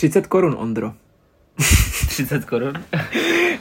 [0.00, 0.92] 30 korun, Ondro.
[2.08, 2.72] 30 korun?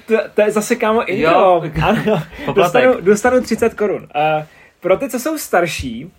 [0.07, 1.31] To, to je zase, kámo, intro.
[1.31, 1.63] Jo.
[1.83, 2.23] Ano,
[2.55, 4.01] dostanu, dostanu 30 korun.
[4.01, 4.43] Uh,
[4.79, 6.11] pro ty, co jsou starší,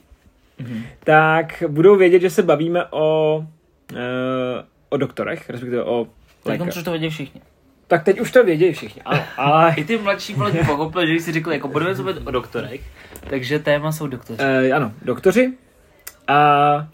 [0.59, 0.83] Mhm.
[1.05, 3.37] tak budou vědět, že se bavíme o,
[3.93, 3.99] uh,
[4.89, 6.13] o doktorech, respektive o Tak
[6.47, 6.77] lékařích.
[6.77, 7.41] už to vědí všichni.
[7.87, 11.25] Tak teď už to vědějí všichni, ano, ale I ty mladší vole pochopili, že když
[11.25, 12.81] si řekl, jako budeme se o doktorech,
[13.31, 14.43] takže téma jsou doktoři.
[14.43, 15.53] uh, ano, doktoři.
[16.29, 16.89] A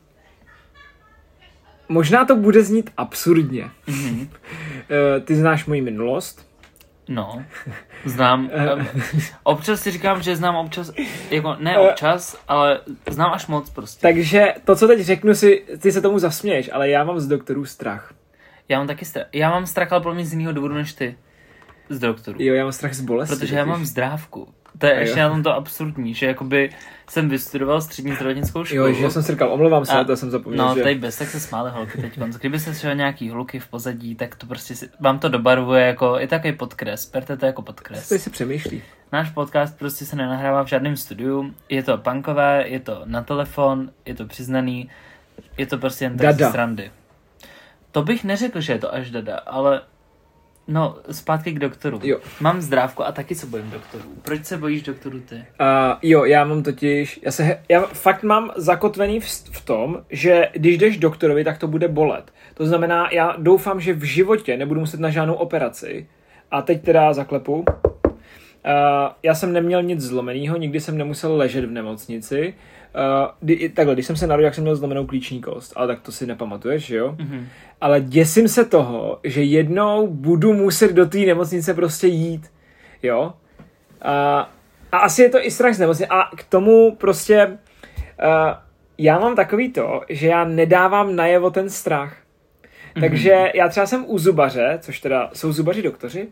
[1.88, 3.70] možná to bude znít absurdně.
[3.86, 4.20] Mhm.
[4.20, 6.46] Uh, ty znáš moji minulost.
[7.08, 7.44] No,
[8.04, 8.50] znám.
[8.52, 8.86] Eh.
[9.42, 10.92] Občas si říkám, že znám občas,
[11.30, 12.80] jako ne občas, ale
[13.10, 14.00] znám až moc prostě.
[14.02, 17.64] Takže to, co teď řeknu si, ty se tomu zasměješ, ale já mám z doktorů
[17.64, 18.14] strach.
[18.68, 19.26] Já mám taky strach.
[19.32, 21.16] Já mám strach, ale podle mě z jiného důvodu než ty.
[21.88, 22.42] Z doktorů.
[22.42, 23.36] Jo, já mám strach z bolesti.
[23.36, 24.54] Protože já mám zdrávku.
[24.78, 25.00] To je jo.
[25.00, 26.70] ještě na tom to absurdní, že jakoby
[27.08, 28.86] jsem vystudoval střední zdravotnickou školu.
[28.86, 30.82] Jo, že jsem si říkal, omlouvám se, A- to jsem zapomněl, No, že...
[30.82, 32.18] tady bez, tak se smály holky teď.
[32.40, 36.20] Kdyby se třeba nějaký hluky v pozadí, tak to prostě si, vám to dobarvuje jako,
[36.20, 37.10] i takový podkres.
[37.10, 38.08] Berte to jako podkres.
[38.08, 38.82] Tady si přemýšlí.
[39.12, 41.54] Náš podcast prostě se nenahrává v žádném studiu.
[41.68, 44.90] Je to punkové, je to na telefon, je to přiznaný,
[45.58, 46.90] je to prostě jen tak srandy.
[47.92, 49.80] To bych neřekl, že je to až dada, ale
[50.68, 52.00] no, zpátky k doktoru.
[52.02, 52.18] Jo.
[52.40, 54.04] Mám zdrávku a taky se bojím doktorů.
[54.22, 55.34] Proč se bojíš doktorů ty?
[55.34, 55.42] Uh,
[56.02, 60.78] jo, já mám totiž, já, se, já fakt mám zakotvený v, v tom, že když
[60.78, 62.32] jdeš doktorovi, tak to bude bolet.
[62.54, 66.08] To znamená, já doufám, že v životě nebudu muset na žádnou operaci.
[66.50, 67.64] A teď teda zaklepu.
[68.66, 72.54] Uh, já jsem neměl nic zlomeného, nikdy jsem nemusel ležet v nemocnici.
[72.96, 76.00] Uh, kdy, takhle, když jsem se narodil, jak jsem měl zlomenou klíční kost, ale tak
[76.00, 77.16] to si nepamatuješ, že jo?
[77.18, 77.46] Mhm.
[77.80, 82.50] ale děsím se toho, že jednou budu muset do té nemocnice prostě jít,
[83.02, 83.32] jo.
[84.02, 84.50] A,
[84.92, 86.06] a asi je to i strach z nemocnice.
[86.10, 87.56] A k tomu prostě uh,
[88.98, 92.16] já mám takový to, že já nedávám najevo ten strach.
[93.00, 96.28] Takže já třeba jsem u zubaře, což teda jsou zubaři doktoři,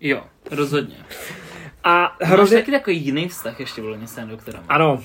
[0.00, 0.96] Jo, rozhodně.
[1.84, 2.58] A Máš hrozně...
[2.58, 4.62] taky takový jiný vztah ještě bylo s doktorem.
[4.68, 5.02] Ano.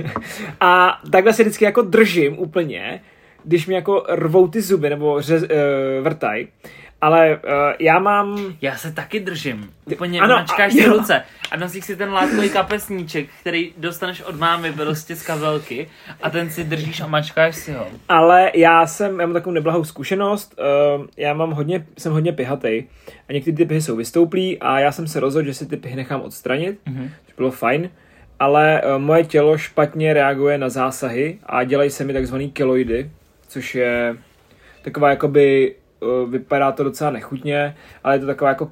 [0.60, 3.00] a takhle se vždycky jako držím úplně,
[3.44, 5.48] když mi jako rvou ty zuby nebo řez, uh,
[6.04, 6.46] vrtaj.
[7.00, 7.40] Ale uh,
[7.78, 8.54] já mám...
[8.62, 9.70] Já se taky držím.
[9.84, 14.38] Úplně Ano, mačkáš a- ty ruce a nosíš si ten látkový kapesníček, který dostaneš od
[14.38, 15.88] mámy prostě z kabelky
[16.22, 17.86] a ten si držíš a mačkáš si ho.
[18.08, 20.54] Ale já jsem, já mám takovou neblahou zkušenost,
[20.98, 22.84] uh, já mám hodně, jsem hodně pihatej
[23.28, 25.96] a některé ty pihy jsou vystouplí a já jsem se rozhodl, že si ty pihy
[25.96, 27.10] nechám odstranit, Mhm.
[27.26, 27.90] což bylo fajn,
[28.40, 33.10] ale uh, moje tělo špatně reaguje na zásahy a dělají se mi takzvaný keloidy,
[33.48, 34.16] což je
[34.82, 35.74] taková jakoby,
[36.28, 38.70] vypadá to docela nechutně, ale je to taková jako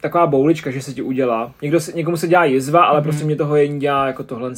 [0.00, 1.52] taková boulička, že se ti udělá.
[1.62, 4.52] Někdo se, někomu se dělá jizva, ale prostě mě toho jení dělá jako tohle.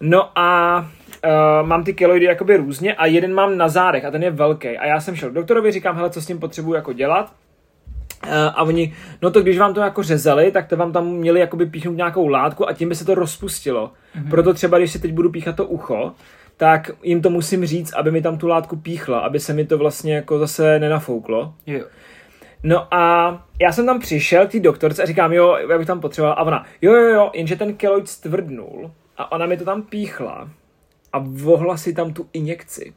[0.00, 4.22] No a uh, mám ty keloidy jakoby různě a jeden mám na zádech a ten
[4.22, 4.68] je velký.
[4.68, 7.32] A já jsem šel k doktorovi, říkám, hele, co s tím potřebuju jako dělat.
[8.26, 11.40] Uh, a oni, no to když vám to jako řezali, tak to vám tam měli
[11.40, 13.92] jakoby píchnout nějakou látku a tím by se to rozpustilo.
[14.16, 14.30] Mm-hmm.
[14.30, 16.12] Proto třeba, když si teď budu píchat to ucho,
[16.60, 19.78] tak jim to musím říct, aby mi tam tu látku píchla, aby se mi to
[19.78, 21.54] vlastně jako zase nenafouklo.
[21.66, 21.84] Jo.
[22.62, 26.00] No a já jsem tam přišel k té doktorce a říkám, jo, já bych tam
[26.00, 26.34] potřeboval.
[26.38, 30.50] A ona, jo, jo, jo, jenže ten keloid stvrdnul a ona mi to tam píchla
[31.12, 32.92] a vohla si tam tu injekci.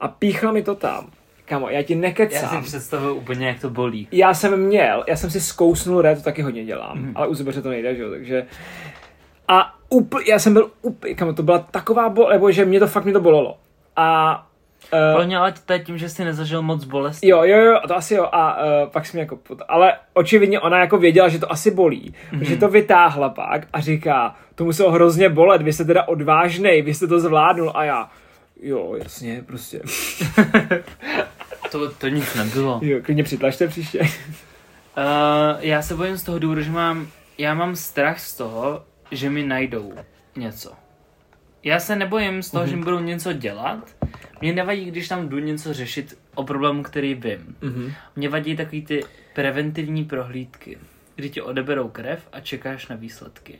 [0.00, 1.10] A píchla mi to tam.
[1.44, 2.62] Kamo, já ti Já nekecám.
[2.62, 4.08] si představuju úplně, jak to bolí.
[4.12, 7.12] Já jsem měl, já jsem si zkousnul ré, to taky hodně dělám, mm.
[7.14, 8.46] ale u zubaře to nejde, že jo, takže...
[9.48, 12.86] A úplně, já jsem byl úplně, kamo, to byla taková bol, nebo že mě to
[12.86, 13.58] fakt mě to bolelo.
[13.96, 14.36] A...
[14.92, 17.28] Uh, Podle mě ale to je tím, že jsi nezažil moc bolesti.
[17.28, 18.28] Jo, jo, jo, to asi jo.
[18.32, 22.38] A uh, pak jsem jako, ale očividně ona jako věděla, že to asi bolí, mm-hmm.
[22.38, 26.94] protože to vytáhla pak a říká, to muselo hrozně bolet, vy jste teda odvážnej, vy
[26.94, 28.10] jste to zvládnul a já,
[28.62, 29.80] jo, jasně, prostě.
[31.70, 32.80] To, to nic nebylo.
[32.82, 33.98] Jo, klidně přitlačte příště.
[34.00, 34.06] Uh,
[35.58, 37.08] já se bojím z toho důvodu, že mám,
[37.38, 39.92] já mám strach z toho, že mi najdou
[40.36, 40.72] něco.
[41.62, 42.68] Já se nebojím z toho, mm-hmm.
[42.68, 43.96] že mi budou něco dělat.
[44.40, 47.56] Mě nevadí, když tam jdu něco řešit o problému, který vím.
[47.60, 47.92] Mhm.
[48.16, 49.04] Mě vadí takový ty
[49.34, 50.78] preventivní prohlídky,
[51.16, 53.58] kdy ti odeberou krev a čekáš na výsledky.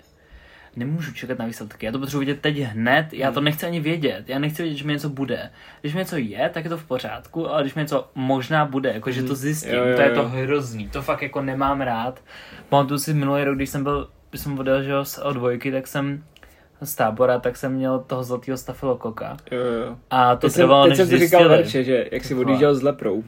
[0.76, 4.28] Nemůžu čekat na výsledky, já to potřebuji vidět teď hned, já to nechci ani vědět,
[4.28, 5.50] já nechci vědět, že mi něco bude.
[5.80, 8.92] Když mi něco je, tak je to v pořádku, ale když mi něco možná bude,
[8.92, 10.14] jako že to zjistím, Jo, jo, to je jo.
[10.14, 12.22] to hrozný, to fakt jako nemám rád.
[12.68, 16.24] Pamatuju si minulý rok, když jsem byl, jsem odjel že z O2, tak jsem
[16.80, 19.36] z tábora, tak jsem měl toho zlatého stafilokoka.
[19.50, 19.96] Jo, jo.
[20.10, 21.48] A to Teď jsem, trvalo, teď než jsem říkal.
[21.48, 23.24] Verče, že jak si odjížděl s leprou.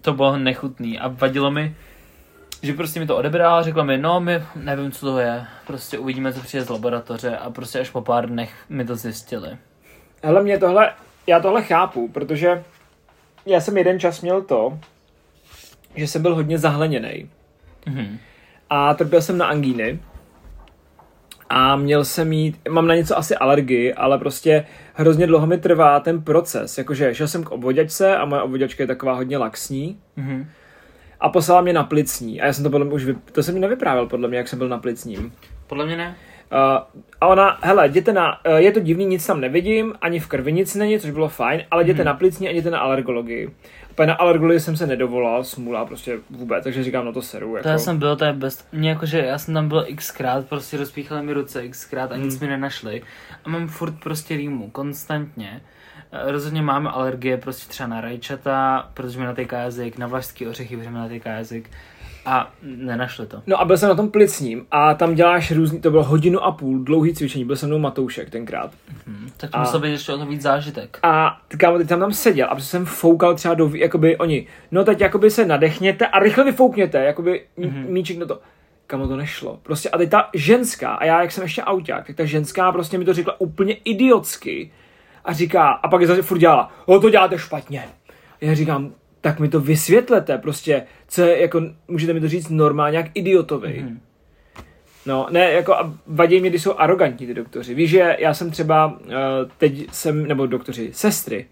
[0.00, 1.76] to bylo nechutný a vadilo mi,
[2.62, 5.98] že prostě mi to odebrala a řekla mi, no my nevím, co to je, prostě
[5.98, 9.58] uvidíme, co přijde z laboratoře a prostě až po pár dnech mi to zjistili.
[10.22, 10.92] Hele, mě tohle,
[11.26, 12.64] já tohle chápu, protože
[13.46, 14.78] já jsem jeden čas měl to,
[15.94, 17.30] že jsem byl hodně zahleněný.
[17.86, 18.18] Mhm.
[18.74, 19.98] A trpěl jsem na angíny.
[21.48, 24.64] A měl jsem mít, mám na něco asi alergii, ale prostě
[24.94, 26.78] hrozně dlouho mi trvá ten proces.
[26.78, 29.98] Jakože šel jsem k obvoďačce a moje obvoďačka je taková hodně laxní.
[30.16, 30.46] Mhm.
[31.20, 32.40] A poslala mě na plicní.
[32.40, 33.14] A já jsem to podle mě už, vy...
[33.32, 35.32] to jsem mi nevyprávěl podle mě, jak jsem byl na plicním.
[35.66, 36.16] Podle mě ne.
[36.52, 40.26] Uh, a ona, hele, jděte na, uh, je to divný, nic tam nevidím, ani v
[40.26, 42.06] krvi nic není, což bylo fajn, ale jděte Mhm.
[42.06, 43.50] na plicní a jděte na alergologii.
[43.92, 47.56] Úplně na alergologii jsem se nedovolal, smůla prostě vůbec, takže říkám, no to seru.
[47.56, 47.62] Jako.
[47.62, 48.68] To já jsem byl, to je best.
[48.72, 52.46] Mě jakože, já jsem tam byl xkrát, prostě rozpíchali mi ruce xkrát a nic mi
[52.46, 53.02] nenašli.
[53.44, 55.60] A mám furt prostě rýmu, konstantně.
[56.12, 60.76] Eh, Rozhodně máme alergie prostě třeba na rajčata, protože mi natýká jazyk, na vlašský ořechy,
[60.76, 61.70] protože mi natýká jazyk.
[62.24, 63.42] A nenašli to.
[63.46, 66.52] No a byl jsem na tom plicním a tam děláš různý, to bylo hodinu a
[66.52, 68.70] půl, dlouhý cvičení, byl se mnou Matoušek tenkrát.
[69.06, 69.30] Hm.
[69.36, 70.98] Tak to musel být ještě o to víc zážitek.
[71.02, 74.84] A ty kámo, teď tam tam seděl a jsem foukal třeba do, jakoby oni, no
[74.84, 77.88] teď jakoby se nadechněte a rychle vyfoukněte, jakoby mm-hmm.
[77.88, 78.40] míček na to.
[78.86, 79.58] Kamo to nešlo.
[79.62, 82.98] Prostě a teď ta ženská, a já jak jsem ještě auták, tak ta ženská prostě
[82.98, 84.72] mi to řekla úplně idiotsky
[85.24, 87.84] a říká, a pak je zase furt dělala, o to děláte špatně.
[88.42, 88.92] A já říkám,
[89.22, 93.84] tak mi to vysvětlete, prostě, co je, jako, můžete mi to říct normálně, jak idiotovi.
[93.86, 93.98] Mm-hmm.
[95.06, 97.74] No, ne, jako a vadí mě, když jsou arrogantní ty doktoři.
[97.74, 99.12] Víš, že já jsem třeba, uh,
[99.58, 101.46] teď jsem, nebo doktoři, sestry.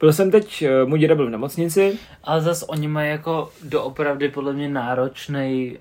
[0.00, 4.28] Byl jsem teď, uh, můj děda byl v nemocnici, Ale zase oni mají jako doopravdy
[4.28, 5.78] podle mě náročnej...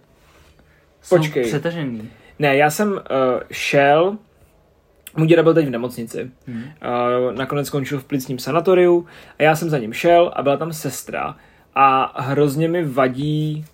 [1.10, 1.44] Počkej.
[1.44, 2.10] Přetažený.
[2.40, 3.00] ne, já jsem uh,
[3.52, 4.18] šel,
[5.18, 6.32] můj děda byl teď v nemocnici.
[6.48, 6.64] Hmm.
[7.36, 9.06] Nakonec skončil v plicním sanatoriu
[9.40, 11.36] a já jsem za ním šel a byla tam sestra
[11.76, 13.66] a hrozně mi vadí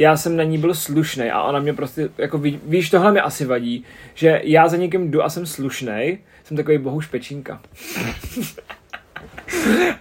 [0.00, 3.20] já jsem na ní byl slušný a ona mě prostě, jako ví, víš, tohle mi
[3.20, 3.84] asi vadí,
[4.14, 7.60] že já za někým jdu a jsem slušný, jsem takový bohu špečínka.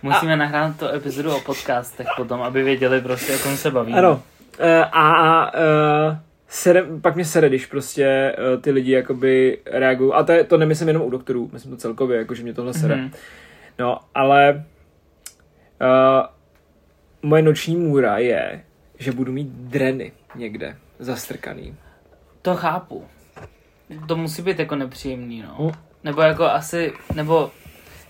[0.03, 3.93] Musíme nahrát to epizodu o podcastech potom, aby věděli prostě, o kom se baví.
[3.93, 4.11] Ano.
[4.11, 4.19] Uh,
[4.91, 5.59] a uh,
[6.49, 10.13] sere, pak mě sere, když prostě uh, ty lidi jakoby reagují.
[10.13, 12.73] A to, je, to nemyslím jenom u doktorů, myslím to celkově, jako že mě tohle
[12.73, 12.95] sere.
[12.95, 13.11] Mhm.
[13.79, 14.65] No, ale
[15.81, 16.25] uh,
[17.21, 18.63] moje noční můra je,
[18.99, 21.75] že budu mít dreny někde zastrkaný.
[22.41, 23.05] To chápu.
[24.07, 25.55] To musí být jako nepříjemný, no.
[25.59, 25.71] Mm.
[26.03, 27.51] Nebo jako asi, nebo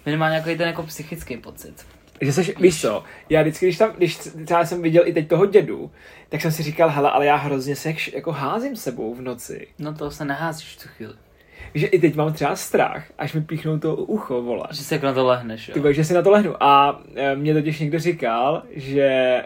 [0.05, 1.85] minimálně jako ten jako psychický pocit.
[2.21, 5.45] Že seš, víš co, já vždycky, když tam, když třeba jsem viděl i teď toho
[5.45, 5.91] dědu,
[6.29, 9.67] tak jsem si říkal, hele, ale já hrozně se jak- jako házím sebou v noci.
[9.79, 11.13] No to se neházíš v tu chvíli.
[11.73, 14.67] Že i teď mám třeba strach, až mi píchnou to ucho, vole.
[14.71, 15.73] Že se jako na to lehneš, jo.
[15.73, 16.63] Ty vole, že si na to lehnu.
[16.63, 19.41] A e, mě totiž někdo říkal, že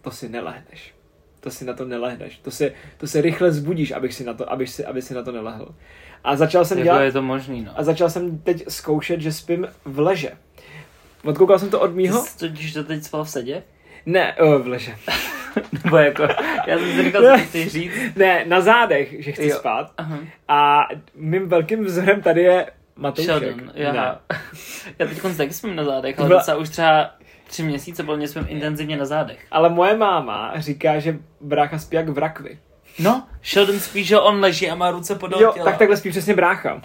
[0.00, 0.94] to si nelehneš.
[1.40, 2.38] To si na to nelehneš.
[2.38, 5.22] To se, to se rychle zbudíš, abych si na to, abych si, aby si na
[5.22, 5.74] to nelehl.
[6.24, 7.72] A začal jsem jako dělat, je to možný, no.
[7.76, 10.32] a začal jsem teď zkoušet, že spím v leže.
[11.24, 12.22] Odkoukal jsem to od Ty mýho?
[12.22, 13.62] jsi totiž to teď spal v sedě?
[14.06, 14.94] Ne, o, v leže.
[15.84, 16.22] Nebo jako,
[16.66, 17.92] já jsem si říkal, co ty chceš říct.
[18.16, 19.56] Ne, na zádech, že chci Jo.
[19.58, 19.92] spát.
[19.98, 20.18] Aha.
[20.48, 20.80] A
[21.14, 22.66] mým velkým vzorem tady je
[22.96, 23.24] Matoušek.
[23.38, 23.94] Sheldon, já.
[24.98, 27.10] Já teď taky spím na zádech, ale Byla- docela už třeba
[27.46, 29.38] tři měsíce podle mě spím intenzivně na zádech.
[29.50, 32.58] Ale moje máma říká, že brácha spí jak v rakvi.
[32.98, 35.64] No, Sheldon spíš, že on leží a má ruce podél Jo, těla.
[35.64, 36.82] tak takhle spí přesně brácha.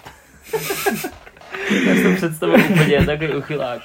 [1.86, 3.82] Já si to představuji úplně takový uchylák.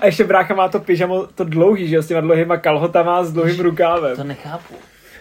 [0.00, 3.32] A ještě brácha má to pyžamo, to dlouhý, že jo, s těma dlouhýma kalhotama s
[3.32, 4.16] dlouhým rukávem.
[4.16, 4.74] To nechápu.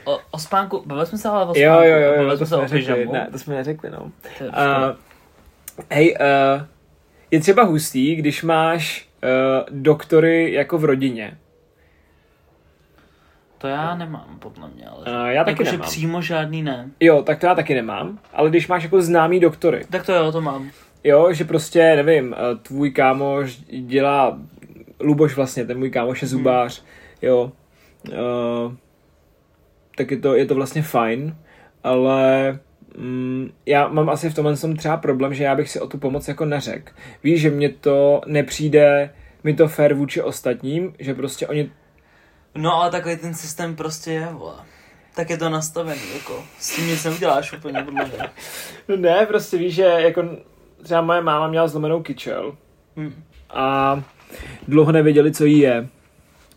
[0.03, 1.59] O, o spánku, bavili jsme se ale o spánku.
[1.59, 3.13] Jo, jo, jo, bavili jo jsme to se jsme o pyžamu.
[3.13, 4.11] Ne, to jsme neřekli, no.
[4.41, 4.51] Uh,
[5.89, 6.63] hej, uh,
[7.31, 9.29] je třeba hustý, když máš uh,
[9.69, 11.37] doktory jako v rodině.
[13.57, 15.21] To já nemám, podle mě, ale...
[15.21, 15.87] Uh, já taky Jakože nemám.
[15.87, 16.89] přímo žádný ne.
[16.99, 20.31] Jo, tak to já taky nemám, ale když máš jako známý doktory, Tak to jo,
[20.31, 20.71] to mám.
[21.05, 24.39] Jo, že prostě, nevím, uh, tvůj kámoš dělá,
[24.99, 26.83] Luboš vlastně, ten můj kámoš je zubář,
[27.21, 27.51] jo,
[28.07, 28.73] uh,
[29.97, 31.35] tak je to, je to vlastně fajn,
[31.83, 32.59] ale
[32.97, 35.97] mm, já mám asi v tomhle tom třeba problém, že já bych si o tu
[35.97, 36.93] pomoc jako neřekl.
[37.23, 41.71] Víš, že mě to nepřijde, mi to fair vůči ostatním, že prostě oni
[42.55, 44.55] No ale takový ten systém prostě je, vole.
[45.15, 46.43] Tak je to nastavený, jako.
[46.59, 48.09] S tím nic neuděláš úplně, podle.
[48.87, 50.23] No ne, prostě víš, že jako
[50.85, 52.55] třeba moje máma měla zlomenou kyčel
[52.97, 53.13] Hm.
[53.49, 54.01] a
[54.67, 55.87] dlouho nevěděli, co jí je.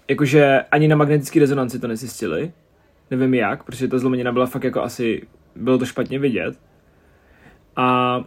[0.09, 2.53] Jakože ani na magnetické rezonanci to nezjistili.
[3.11, 6.59] Nevím jak, protože ta zlomenina byla fakt jako asi, bylo to špatně vidět.
[7.77, 8.21] A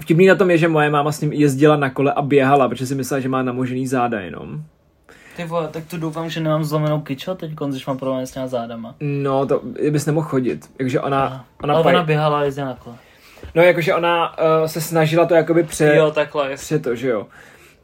[0.00, 2.86] vtipný na tom je, že moje máma s ním jezdila na kole a běhala, protože
[2.86, 4.62] si myslela, že má namožený záda jenom.
[5.36, 8.46] Ty vole, tak tu doufám, že nemám zlomenou kyčel teď, když mám problém s těma
[8.46, 8.94] zádama.
[9.00, 10.70] No, to bys nemohl chodit.
[10.78, 12.96] Jakože ona, Ona, ona, ale paj- ona běhala a jezdila na kole.
[13.54, 15.94] No jakože ona uh, se snažila to jakoby pře...
[15.96, 16.54] Jo, takhle.
[16.54, 17.26] Přesně to, že jo.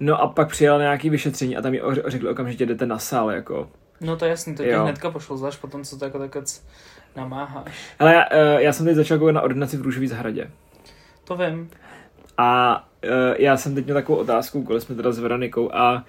[0.00, 3.30] No a pak přijel na nějaký vyšetření a tam o- řekli okamžitě jdete na sál,
[3.30, 3.68] jako.
[4.00, 4.82] No to jasný, to Jo.
[4.82, 6.42] hnedka pošlo, zvlášť potom, co to jako takhle
[7.16, 7.72] namáháš.
[7.98, 10.50] Ale já, eh, já jsem teď začal koukat na ordinaci v Růžový zahradě.
[11.24, 11.70] To vím.
[12.38, 16.02] A uh, já jsem teď měl takovou otázku, kolik jsme teda s Veronikou, a uh,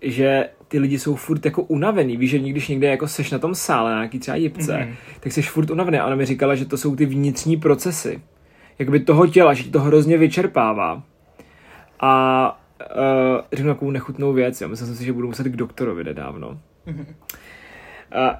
[0.00, 2.16] že ty lidi jsou furt jako unavený.
[2.16, 4.82] Víš, že když někde jako seš na tom sále, na nějaký třeba jipce, Mhm.
[4.88, 4.96] mm-hmm.
[5.20, 5.98] tak seš furt unavený.
[5.98, 8.22] A ona mi říkala, že to jsou ty vnitřní procesy.
[8.80, 11.02] Jakoby toho těla, že to hrozně vyčerpává.
[12.00, 12.60] A
[12.96, 14.60] uh, řeknu takovou nechutnou věc.
[14.60, 14.68] Jo.
[14.68, 16.58] Myslel jsem si, že budu muset k doktorovi nedávno.
[16.86, 17.00] Mhm.
[17.00, 17.06] Uh,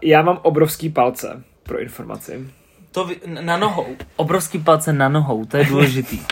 [0.03, 2.47] já mám obrovský palce, pro informaci.
[2.93, 3.87] To vy, na nohou.
[4.17, 6.21] Obrovský palce na nohou, to je důležitý.
[6.21, 6.25] Uh,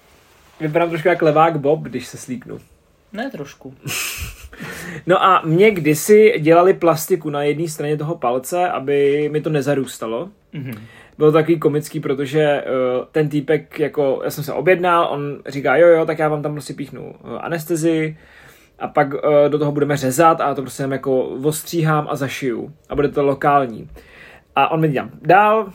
[0.60, 2.58] vypadám trošku jak levák Bob, když se slíknu.
[3.12, 3.74] ne trošku.
[5.06, 10.28] No a mě kdysi dělali plastiku na jedné straně toho palce, aby mi to nezarůstalo.
[10.52, 10.74] Mhm.
[11.18, 15.76] Bylo to takový komický, protože uh, ten týpek, jako, já jsem se objednal, on říká,
[15.76, 18.16] jo, jo, tak já vám tam prostě píchnu uh, anestezi
[18.78, 22.72] a pak uh, do toho budeme řezat a to prostě jenom jako ostříhám a zašiju
[22.88, 23.90] a bude to lokální.
[24.56, 25.72] A on mi dělá dál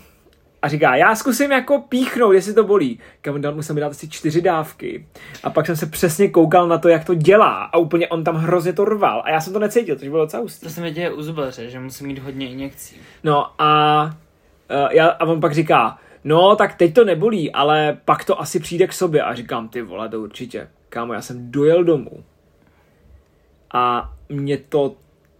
[0.61, 2.99] a říká, já zkusím jako píchnout, jestli to bolí.
[3.21, 5.07] Kam dal, musel mi dát asi čtyři dávky.
[5.43, 8.35] A pak jsem se přesně koukal na to, jak to dělá a úplně on tam
[8.35, 10.43] hrozně to rval a já jsem to necítil, což bylo docela.
[10.63, 12.95] To se mi děje u zubaře, že musí mít hodně injekcí.
[13.23, 14.11] No a,
[14.91, 18.87] já, a on pak říká, no tak teď to nebolí, ale pak to asi přijde
[18.87, 19.21] k sobě.
[19.21, 20.67] A říkám, ty vole, to určitě.
[20.89, 22.23] Kámo, já jsem dojel domů.
[23.73, 24.95] A mě to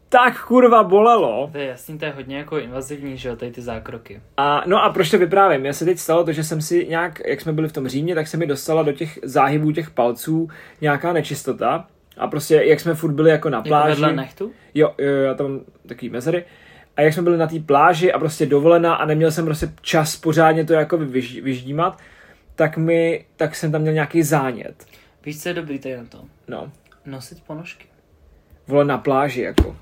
[0.10, 1.50] tak kurva bolelo.
[1.52, 4.22] To je jasný, to je hodně jako invazivní, že jo, tady ty zákroky.
[4.38, 5.66] A, no a proč to vyprávím?
[5.66, 8.16] Já se teď stalo to, že jsem si nějak, jak jsme byli v tom Římě,
[8.16, 10.50] tak se mi dostala do těch záhybů těch palců
[10.82, 11.88] nějaká nečistota.
[12.18, 13.90] A prostě, jak jsme furt byli jako na Jako pláži.
[14.02, 14.52] vedle nechtu?
[14.74, 16.46] Jo, jo, já tam mám takový mezery.
[17.02, 20.16] A jak jsme byli na té pláži a prostě dovolená a neměl jsem prostě čas
[20.16, 21.98] pořádně to jako vyž, vyždímat,
[22.56, 24.86] tak mi, tak jsem tam měl nějaký zánět.
[25.26, 26.18] Víš, co je dobrý tady na to?
[26.48, 26.72] No,
[27.06, 27.86] Nosit ponožky.
[28.68, 29.76] vole na pláži jako.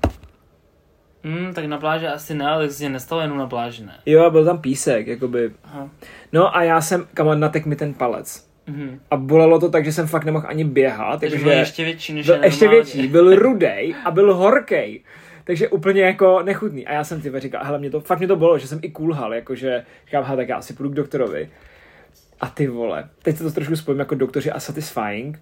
[1.24, 3.98] Hmm, tak na pláži asi ne, ale si nestalo jenom na pláži, ne.
[4.06, 5.50] Jo, byl tam písek, jakoby.
[5.64, 5.90] Aha.
[6.32, 8.48] No a já jsem, kam natek mi ten palec.
[8.66, 9.00] Mhm.
[9.10, 11.20] A bolelo to tak, že jsem fakt nemohl ani běhat.
[11.20, 15.00] Takže byl ještě větší než byl je ještě větší, byl rudej a byl horkej.
[15.44, 16.86] Takže úplně jako nechutný.
[16.86, 18.90] A já jsem ty říkal, hele, mě to, fakt mě to bylo, že jsem i
[18.90, 21.50] kulhal, jakože říkám, hele, tak já asi půjdu k doktorovi.
[22.40, 25.40] A ty vole, teď se to trošku spojím jako doktoři a satisfying.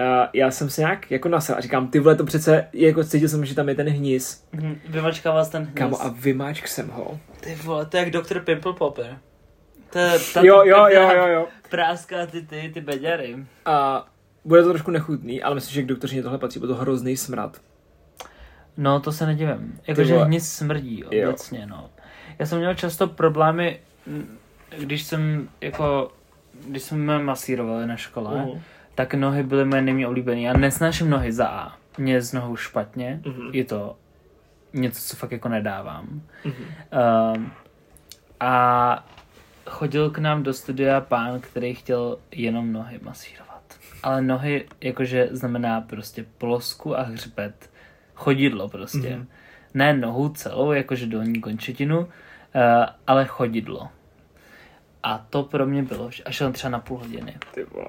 [0.00, 3.28] Uh, já jsem se nějak jako nasel a říkám, ty vole, to přece, jako cítil
[3.28, 4.44] jsem, že tam je ten hníz.
[4.52, 4.80] Mhm.
[4.88, 5.74] Vymačká vás ten hníz.
[5.74, 7.20] Kámo, a vymáčk jsem ho.
[7.40, 9.18] Ty vole, to je jak doktor Pimple Popper.
[9.92, 11.46] To je Jo, jo, jo, jo, jo.
[11.70, 13.36] Práská ty, ty, ty beďary.
[13.64, 14.06] A
[14.44, 17.60] bude to trošku nechutný, ale myslím, že k doktořině tohle patří, bude to hrozný smrad.
[18.80, 19.80] No, to se nedivím.
[19.86, 20.26] Jakože vole.
[20.26, 21.90] hníz smrdí obecně, no.
[22.38, 23.80] Já jsem měl často problémy,
[24.78, 26.12] když jsem jako,
[26.66, 28.60] když jsme masírovali na škole, Mhm.
[28.94, 30.40] tak nohy byly moje nejméně oblíbené.
[30.40, 31.72] Já nesnáším nohy za A.
[31.98, 33.20] Mě z nohou špatně.
[33.26, 33.50] Mhm.
[33.52, 33.96] Je to
[34.72, 36.22] něco, co fakt jako nedávám.
[36.44, 36.54] Mhm.
[37.36, 37.52] Um,
[38.40, 39.06] a
[39.66, 43.62] chodil k nám do studia pán, který chtěl jenom nohy masírovat.
[44.02, 47.69] Ale nohy jakože znamená prostě plosku a hřbet.
[48.20, 49.16] Chodidlo prostě.
[49.16, 49.28] Mhm.
[49.74, 52.06] Ne nohu celou, jakože dolní končetinu, uh,
[53.06, 53.88] ale chodidlo.
[55.02, 57.36] A to pro mě bylo, že- až jen třeba na půl hodiny.
[57.54, 57.88] Ty vole.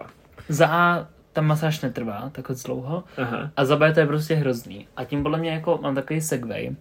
[0.49, 3.51] Za A ta masáž netrvá tak moc dlouho Aha.
[3.57, 4.87] a za B to je prostě hrozný.
[4.97, 6.75] A tím podle mě jako mám takový segway, uh,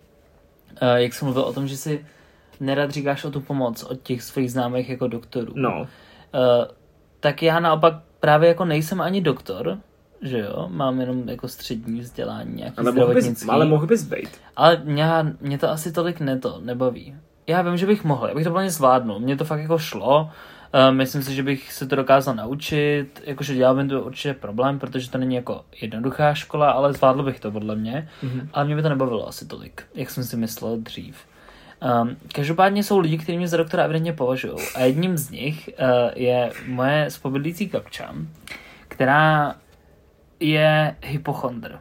[0.94, 2.06] jak jsem mluvil o tom, že si
[2.60, 5.52] nerad říkáš o tu pomoc od těch svých známých jako doktorů.
[5.56, 5.80] No.
[5.80, 5.88] Uh,
[7.20, 9.78] tak já naopak právě jako nejsem ani doktor,
[10.22, 14.30] že jo, mám jenom jako střední vzdělání, nějaký Ale mohl, bys, ale mohl bys být.
[14.56, 15.06] Ale mě,
[15.40, 17.14] mě to asi tolik neto, nebaví.
[17.46, 20.30] Já vím, že bych mohl, já bych to plně zvládnul, mně to fakt jako šlo,
[20.74, 25.10] Uh, myslím si, že bych se to dokázal naučit, jakože dělal to určitě problém, protože
[25.10, 28.48] to není jako jednoduchá škola, ale zvládl bych to podle mě, Mhm.
[28.52, 31.16] ale mě by to nebavilo asi tolik, jak jsem si myslel dřív.
[32.02, 34.54] Um, každopádně jsou lidi, kteří mě za doktora evidentně považují.
[34.74, 38.14] A jedním z nich uh, je moje spobydlící kapča,
[38.88, 39.54] která
[40.40, 41.78] je hypochondr.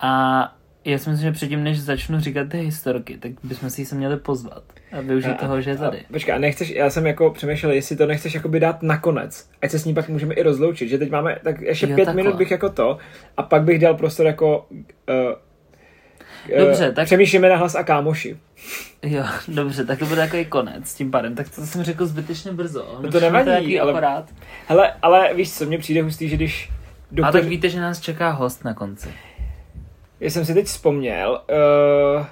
[0.00, 0.42] A
[0.84, 3.94] já si myslím, že předtím, než začnu říkat ty historky, tak bychom si ji se
[3.94, 4.62] měli pozvat
[4.92, 5.98] a využít A- toho, že je tady.
[6.00, 9.70] A, počkej, a nechceš, já jsem jako přemýšlel, jestli to nechceš jakoby dát nakonec, ať
[9.70, 12.22] se s ní pak můžeme i rozloučit, že teď máme, tak ještě Jo, pět takhle.
[12.22, 12.98] minut bych jako to,
[13.36, 14.74] a pak bych dal prostor jako uh,
[16.58, 18.36] Dobře, tak- Přemýšlíme na hlas a kámoši.
[19.02, 21.34] Jo, dobře, tak to bude takový konec tím pádem.
[21.34, 22.98] Tak to jsem řekl zbytečně brzo.
[23.02, 23.92] No to nevadí, ale...
[23.92, 24.30] ale- Akorát.
[24.68, 26.70] Hele, ale víš co, mně přijde hustý, že když
[27.12, 27.40] A doktor...
[27.40, 29.14] tak víte, že nás čeká host na konci.
[30.20, 31.42] Já jsem si teď vzpomněl,
[32.16, 32.26] uh,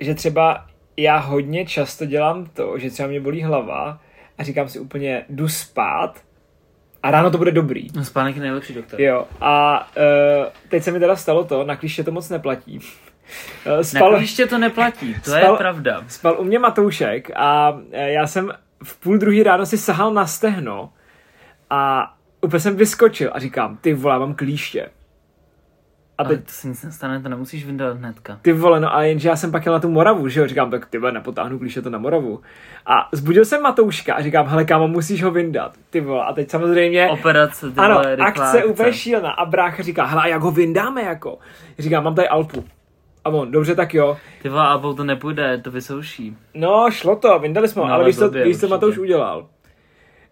[0.00, 4.00] že třeba já hodně často dělám to, že třeba mě bolí hlava
[4.38, 6.20] a říkám si úplně, jdu spát
[7.02, 7.88] A ráno to bude dobrý.
[7.94, 9.00] No spánek je nejlepší doktor.
[9.00, 12.80] Jo, a uh, teď se mi teda stalo to, na klíště to moc neplatí.
[13.82, 16.04] Spal, na klíště to neplatí, to spal, je pravda.
[16.08, 18.52] Spal u mě Matoušek a uh, já jsem
[18.84, 20.92] v půl druhý ráno si sahal na stehno
[21.70, 24.90] a úplně jsem vyskočil a říkám, ty vole, mám klíště.
[26.18, 26.38] A teď...
[26.38, 28.38] Ale to se nic nestane, to nemusíš vyndat hnedka.
[28.42, 30.70] Ty vole, no a jenže já jsem pak jel na tu Moravu, že jo, říkám,
[30.70, 32.40] tak ty vole, nepotáhnu klíště to na Moravu.
[32.86, 36.50] A zbudil jsem Matouška a říkám, hele kámo, musíš ho vyndat, ty vole, a teď
[36.50, 37.08] samozřejmě...
[37.08, 40.50] Operace, ty Ano, vole, akce, akce úplně šílená a brácha říká, hele, a jak ho
[40.50, 41.38] vyndáme jako?
[41.78, 42.64] Říkám, mám tady Alpu.
[43.24, 44.16] A on, dobře, tak jo.
[44.42, 46.36] Ty vole, Alpou to nepůjde, to vysouší.
[46.54, 49.48] No, šlo to, vyndali jsme ho, no, ale víš, to, víš, co Matouš udělal?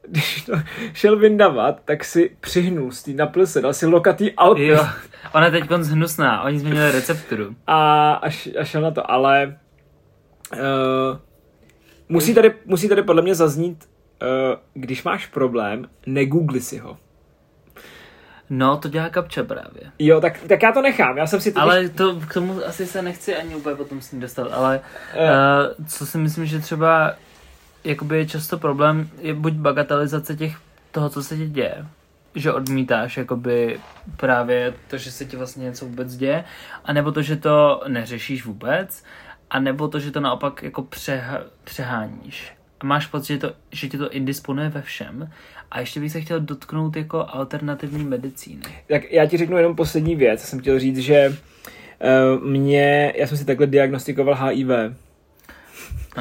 [0.08, 0.52] Když to
[0.92, 4.66] šel vyndavat, tak si přihnul z té napil se, dal si lokatý Alpy.
[4.66, 4.86] Jo,
[5.34, 7.56] ona je teď hnusná, oni změnili recepturu.
[7.66, 8.26] A, a,
[8.60, 9.58] a šel na to, ale
[10.52, 11.18] uh,
[12.08, 13.88] musí, tady, musí tady podle mě zaznít,
[14.22, 14.28] uh,
[14.74, 16.98] když máš problém, negoogli si ho.
[18.50, 19.82] No, to dělá kapča právě.
[19.98, 21.60] Jo, tak, tak já to nechám, já jsem si to...
[21.60, 24.80] Ale to, k tomu asi se nechci ani úplně potom s ním dostat, ale
[25.14, 25.20] uh.
[25.78, 27.14] Uh, co si myslím, že třeba
[27.88, 30.56] jakoby je často problém je buď bagatelizace těch
[30.90, 31.86] toho, co se ti děje,
[32.34, 33.80] že odmítáš jakoby
[34.16, 36.44] právě to, že se ti vlastně něco vůbec děje,
[36.84, 39.04] anebo to, že to neřešíš vůbec,
[39.50, 42.52] a nebo to, že to naopak jako přeha- přeháníš.
[42.80, 45.30] A máš pocit, že, to, že ti to indisponuje ve všem.
[45.70, 48.62] A ještě bych se chtěl dotknout jako alternativní medicíny.
[48.86, 50.44] Tak já ti řeknu jenom poslední věc.
[50.44, 54.68] Jsem chtěl říct, že uh, mě, já jsem si takhle diagnostikoval HIV.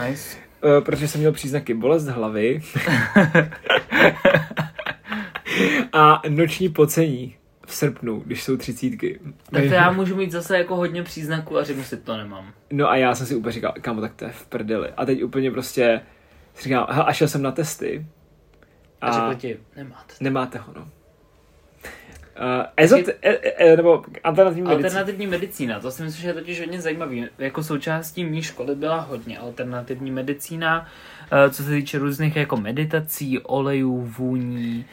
[0.08, 0.47] Nice.
[0.68, 2.62] Uh, protože jsem měl příznaky bolest hlavy
[5.94, 9.20] a noční pocení v srpnu, když jsou třicítky.
[9.52, 12.54] Tak to já můžu mít zase jako hodně příznaků a řeknu si, to nemám.
[12.72, 14.90] No a já jsem si úplně říkal, kámo, tak to je v prdeli.
[14.98, 16.02] A teď úplně prostě
[16.64, 18.06] říkal, a šel jsem na testy.
[19.02, 20.14] A, a řekl ti, nemáte.
[20.20, 20.88] Nemáte ho, no.
[22.40, 24.88] Uh, ezot, e, e, nebo alternativní medicína.
[24.88, 27.26] Alternativní medicína, to si myslím, že je totiž hodně zajímavý.
[27.38, 30.80] Jako součástí mý školy byla hodně alternativní medicína,
[31.32, 34.86] uh, co se týče různých jako meditací, olejů, vůní,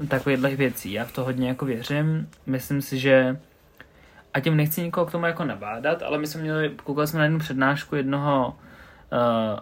[0.00, 0.92] uh, takových věcí.
[0.92, 2.28] Já v to hodně jako věřím.
[2.46, 3.36] Myslím si, že
[4.34, 7.24] a tím nechci nikoho k tomu jako nabádat, ale my jsme měli, koukali jsme na
[7.24, 8.56] jednu přednášku jednoho
[9.12, 9.58] uh,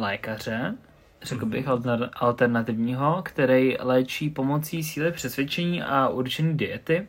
[0.00, 0.74] lékaře,
[1.22, 1.66] řekl bych,
[2.14, 7.06] alternativního, který léčí pomocí síly přesvědčení a určený diety,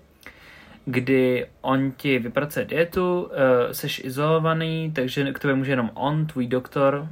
[0.86, 3.30] kdy on ti vypracuje dietu, uh,
[3.72, 7.08] seš izolovaný, takže k tobě může jenom on, tvůj doktor uh,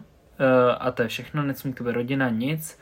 [0.80, 2.80] a to je všechno, nesmí k tobě rodina, nic.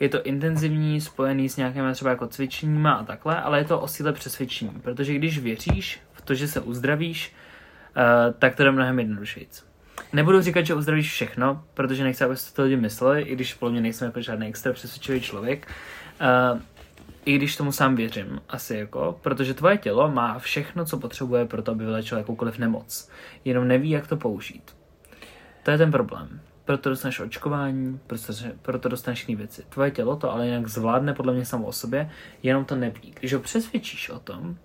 [0.00, 3.88] Je to intenzivní, spojený s nějakými třeba jako cvičeníma a takhle, ale je to o
[3.88, 7.34] síle přesvědčení, protože když věříš v to, že se uzdravíš,
[7.96, 9.46] uh, tak to je mnohem jednodušší.
[10.12, 13.80] Nebudu říkat, že uzdravíš všechno, protože nechci, aby to lidi mysleli, i když podle mě
[13.80, 15.68] nejsem jako žádný extra přesvědčivý člověk.
[16.52, 16.60] Uh,
[17.24, 21.62] I když tomu sám věřím, asi jako, protože tvoje tělo má všechno, co potřebuje pro
[21.62, 23.10] to, aby vylečilo jakoukoliv nemoc.
[23.44, 24.76] Jenom neví, jak to použít.
[25.62, 26.40] To je ten problém.
[26.64, 28.32] Proto dostaneš očkování, proto,
[28.62, 29.62] proto dostaneš jiné věci.
[29.68, 32.10] Tvoje tělo to ale jinak zvládne podle mě samo o sobě,
[32.42, 33.14] jenom to neví.
[33.20, 34.56] Když ho přesvědčíš o tom, uh,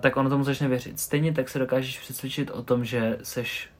[0.00, 1.00] tak ono tomu začne věřit.
[1.00, 3.70] Stejně tak se dokážeš přesvědčit o tom, že seš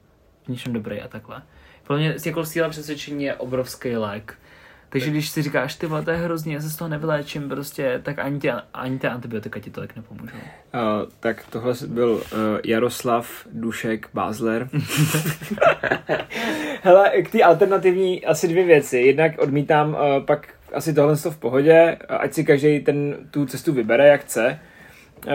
[0.49, 1.43] něčem dobrý a takhle.
[1.87, 4.35] Pro mě jako síla přesvědčení je obrovský lék.
[4.91, 8.19] Takže když si říkáš, ty to je hrozný, já se z toho nevyléčím, prostě, tak
[8.19, 10.35] ani, tě, ani ty antibiotika ti tolik nepomůžou.
[10.35, 10.81] Uh,
[11.21, 12.23] tak tohle byl uh,
[12.65, 14.69] Jaroslav Dušek Bázler.
[16.83, 18.99] Hele, k té alternativní asi dvě věci.
[18.99, 24.09] Jednak odmítám uh, pak asi tohle v pohodě, ať si každý ten tu cestu vybere,
[24.09, 24.61] jak chce.
[25.27, 25.33] Uh,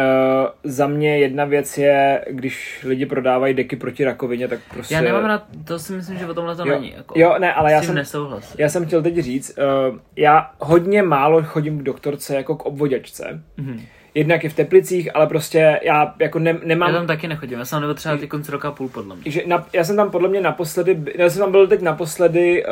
[0.63, 4.96] za mě jedna věc je, když lidi prodávají deky proti rakovině, tak prostě...
[4.96, 6.93] Já nemám rád, to si myslím, že o tomhle to jo, není.
[6.98, 8.56] Jako, jo, ne, ale já jsem, nesouhlasím.
[8.60, 13.41] já jsem chtěl teď říct, uh, já hodně málo chodím k doktorce jako k obvoděčce.
[13.60, 13.82] Mm-hmm.
[14.15, 16.89] Jednak je v Teplicích, ale prostě já jako ne, nemám...
[16.89, 19.32] Já tam taky nechodím, já jsem nebo třeba ty konci roka půl podle mě.
[19.32, 22.72] Že na, já jsem tam podle mě naposledy, já jsem tam byl teď naposledy uh,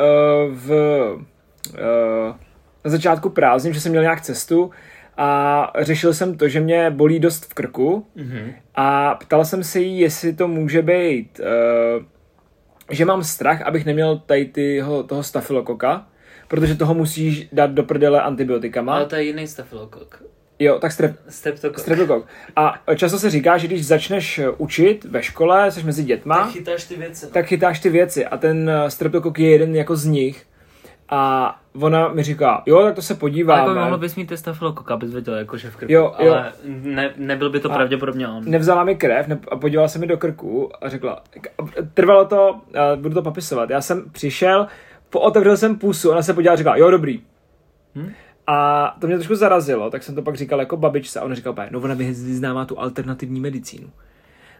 [0.54, 0.70] v...
[1.72, 2.34] Uh,
[2.84, 4.70] na začátku prázdnin, že jsem měl nějak cestu
[5.16, 8.52] a řešil jsem to, že mě bolí dost v krku mm-hmm.
[8.74, 12.04] a ptal jsem se jí, jestli to může být, uh,
[12.90, 16.06] že mám strach, abych neměl tady tyho, toho stafilokoka,
[16.48, 18.94] protože toho musíš dát do prdele antibiotikama.
[18.94, 20.22] Ale to je jiný stafilokok.
[20.58, 21.78] Jo, tak strep, streptokok.
[21.78, 22.26] streptokok.
[22.56, 26.84] A často se říká, že když začneš učit ve škole, jsi mezi dětma, tak chytáš
[26.84, 27.26] ty věci.
[27.32, 30.46] Tak chytáš ty věci a ten streptokok je jeden jako z nich.
[31.14, 33.60] A ona mi říká, jo, tak to se podíváme.
[33.60, 35.92] Ale jako mohlo bys mít stafilokoka, abys věděl, jako že v krku.
[35.92, 36.32] Jo, jo.
[36.32, 38.42] Ale ne, nebyl by to a pravděpodobně on.
[38.46, 41.22] Nevzala mi krev ne, a podívala se mi do krku a řekla,
[41.94, 42.60] trvalo to,
[42.96, 43.70] budu to popisovat.
[43.70, 44.66] Já jsem přišel,
[45.10, 47.22] pootevřel jsem pusu, ona se podívala a říká, jo, dobrý.
[47.94, 48.12] Hm?
[48.46, 51.56] A to mě trošku zarazilo, tak jsem to pak říkal jako babičce a ona říkala,
[51.70, 53.90] no ona vyznává tu alternativní medicínu.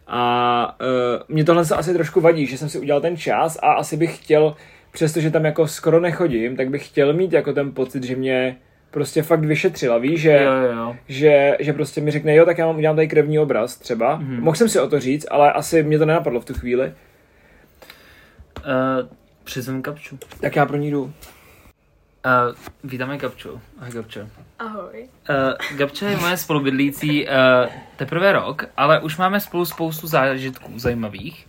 [0.07, 3.73] A uh, mě tohle se asi trošku vadí, že jsem si udělal ten čas a
[3.73, 4.55] asi bych chtěl,
[4.92, 8.57] přestože tam jako skoro nechodím, tak bych chtěl mít jako ten pocit, že mě
[8.90, 12.66] prostě fakt vyšetřila, víš, že, Jo, jo, že, že prostě mi řekne, jo, tak já
[12.66, 14.16] mám udělám tady krevní obraz třeba.
[14.16, 14.37] Mhm.
[14.37, 14.42] Mm-hmm.
[14.42, 16.92] Mohl jsem si o to říct, ale asi mě to nenapadlo v tu chvíli.
[18.59, 19.09] Uh,
[19.44, 20.18] přizvem Kapču.
[20.40, 21.02] Tak já pro ní jdu.
[21.02, 21.12] Uh,
[22.85, 23.61] vítáme Kapču.
[23.78, 24.20] Ahoj Kapčo.
[24.59, 25.09] Ahoj.
[25.31, 27.31] Uh, Gabča je moje spolubydlící uh,
[27.96, 31.46] teprve rok, ale už máme spolu spoustu zážitků zajímavých.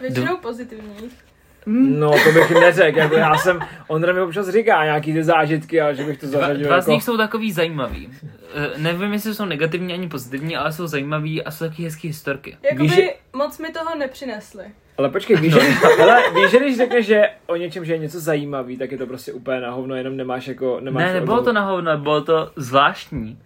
[0.00, 1.23] Většinou pozitivních.
[1.66, 5.92] No, to bych neřekl, jako já jsem, Ondra mi občas říká nějaký ty zážitky a
[5.92, 6.90] že bych to Dva, zařadil dva z jako...
[6.90, 8.06] nich jsou takový zajímavý.
[8.06, 12.56] Uh, nevím, jestli jsou negativní ani pozitivní, ale jsou zajímavý a jsou taky hezký historky.
[12.62, 14.64] Jakoby Víš, že- moc mi toho nepřinesli.
[14.98, 15.60] Ale počkej, víš, že,
[15.98, 19.06] hele, víš, že když řekneš, že o něčem, že je něco zajímavý, tak je to
[19.06, 22.50] prostě úplně na hovno, jenom nemáš jako, nemáš Ne, nebylo to na hovno, bylo to
[22.56, 23.38] zvláštní.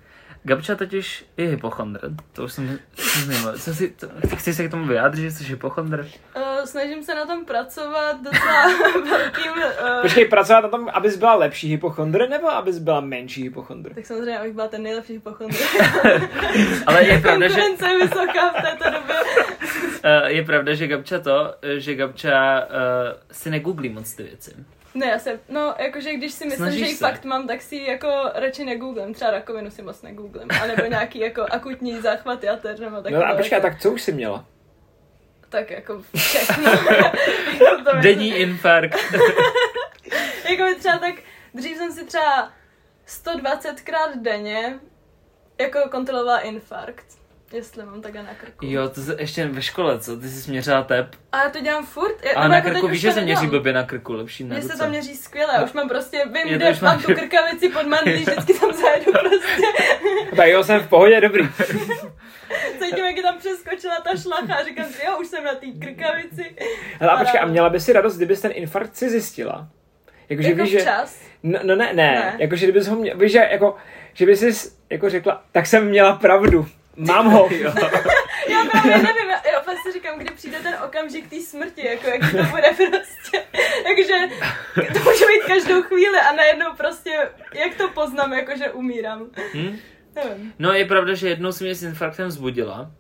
[0.49, 2.01] Gabča totiž je hypochondr,
[2.33, 2.79] to už jsem
[3.29, 3.59] neměl.
[3.59, 4.07] Co si, to,
[4.37, 6.07] chci se k tomu vyjádřit, že jsi hypochondr?
[6.37, 8.65] Uh, snažím se na tom pracovat docela
[9.11, 9.53] velkým...
[9.53, 13.95] Uh, Počkej, pracovat na tom, abys byla lepší hypochondr, nebo abys byla menší hypochondr?
[13.95, 15.57] tak samozřejmě, abych byla ten nejlepší hypochondr.
[16.87, 19.17] Ale je pravda, že, je vysoká v této době.
[20.23, 22.67] uh, je pravda, že Gabča to, že Gabča uh,
[23.33, 24.53] si negooglí moc ty věci.
[24.95, 27.77] Ne, já se, no, jakože když si myslím, Snažíš že ji fakt mám, tak si
[27.77, 29.15] ji jako radši negooglím.
[29.15, 30.49] Třeba rakovinu si moc negooglím.
[30.63, 33.19] A nebo nějaký jako akutní záchvat jater nebo takové.
[33.19, 34.45] No a počkej, jako, tak co už jsi měla?
[35.49, 36.73] Tak jako všechno.
[37.65, 38.99] Jako Denní infarkt.
[40.51, 41.15] jako by třeba tak,
[41.55, 42.53] dřív jsem si třeba
[43.07, 44.79] 120 krát denně
[45.61, 47.18] jako kontrolovala infarkt.
[47.53, 48.67] Jestli mám takhle na krku.
[48.67, 50.17] Jo, to jsi ještě ve škole, co?
[50.17, 51.07] Ty jsi směřila tep.
[51.33, 52.15] A já to dělám furt.
[52.37, 54.69] Ale nebo na jako krku víš, že se měří blbě na krku, lepší na Mně
[54.69, 58.13] se to měří skvěle, už mám prostě, Je vím, kde mám tu krkavici pod mandlí,
[58.13, 59.63] vždycky tam zajedu prostě.
[60.37, 61.49] Tak jo, jsem v pohodě, dobrý.
[62.79, 65.67] Cítím, jak je tam přeskočila ta šlacha a říkám si, jo, už jsem na té
[65.81, 66.57] krkavici.
[67.01, 69.69] Hele, a počkej, a měla by si radost, kdybys ten infarkt si zjistila?
[70.29, 70.79] Jakože Jako víš, že...
[70.79, 71.21] včas.
[71.43, 72.15] No, no ne, ne, Ne.
[72.15, 72.37] ne.
[72.39, 73.77] Jakože kdybys ho měl, víš, že jako,
[74.15, 76.67] že bys si jako řekla, tak jsem měla pravdu.
[76.99, 77.49] Mám ho.
[77.59, 77.73] Jo.
[78.49, 82.21] Já právě nevím, já, já vlastně říkám, kdy přijde ten okamžik té smrti, jako jak
[82.21, 83.43] to bude prostě.
[83.85, 84.15] Takže
[84.75, 89.27] to může být každou chvíli a najednou prostě, jak to poznám, jako že umírám.
[89.55, 89.79] Hm?
[90.25, 90.53] Nevím.
[90.59, 92.91] No je pravda, že jednou si mě s infarktem vzbudila.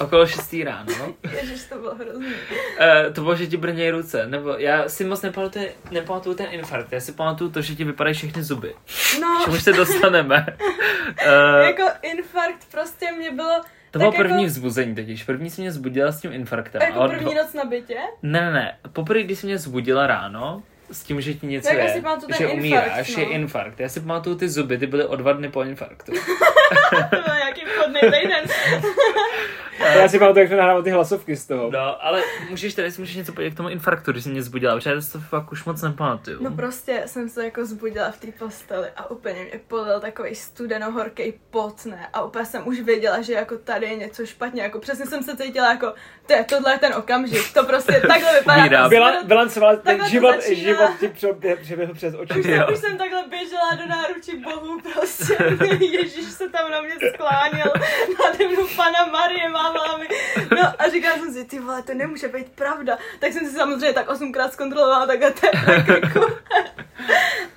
[0.00, 1.14] Okolo 6 ráno.
[1.40, 2.26] Ježiš, to bylo hrozný.
[2.26, 4.26] Uh, to bylo, že ti brnějí ruce.
[4.26, 6.92] Nebo já si moc nepamatuju, nepamatuju ten infarkt.
[6.92, 8.74] Já si pamatuju to, že ti vypadají všechny zuby.
[9.20, 10.46] No, K čemu se dostaneme.
[11.26, 13.60] Uh, jako infarkt prostě mě bylo...
[13.90, 15.24] to bylo tak první jako, vzbuzení totiž.
[15.24, 16.82] První si mě zbudila s tím infarktem.
[16.82, 17.96] jako A od- první noc na bytě.
[18.22, 18.78] Ne, ne, ne.
[18.92, 22.00] Poprvé, když jsi mě zbudila ráno, s tím, že ti něco Tak já je, si
[22.00, 23.22] pamatuju ten že infarkt, umíráš, no.
[23.22, 23.80] je infarkt.
[23.80, 26.12] Já si pamatuju ty zuby, ty byly o dva dny po infarktu.
[27.10, 28.44] To byl nějaký vhodný týden.
[29.78, 31.70] Já si pamatuju, jak jsme nahrávali ty hlasovky z toho.
[31.70, 34.74] No, ale můžeš tady si můžeš něco povědět k tomu infarktu, když jsi mě zbudila,
[34.74, 36.38] protože já to fakt už moc nepamatuju.
[36.42, 41.34] No prostě jsem se jako zbudila v té posteli a úplně mě polil takový studeno-horký
[41.50, 42.08] pot, ne?
[42.12, 45.36] A úplně jsem už věděla, že jako tady je něco špatně, jako přesně jsem se
[45.36, 45.92] cítila jako,
[46.26, 48.88] to je, tohle je ten okamžik, to prostě takhle vypadá.
[48.88, 50.54] Byla, bilancovala ten život, začíná.
[50.60, 52.38] život ti pře- přeběhl přes oči.
[52.40, 55.36] Už jsem, už jsem takhle běžela do náručí bohu, prostě
[55.80, 57.72] Ježíš se tam na mě skláněl,
[58.24, 60.08] nade mnou pana Marie mávala mi.
[60.56, 62.98] No a říkala jsem si, ty vole, to nemůže být pravda.
[63.18, 65.50] Tak jsem si samozřejmě tak osmkrát zkontrolovala takhle ten
[65.84, 66.20] krku.